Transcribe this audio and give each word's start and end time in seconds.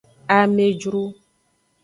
Amejru. 0.35 1.03